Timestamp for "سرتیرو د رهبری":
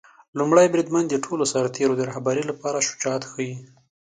1.53-2.43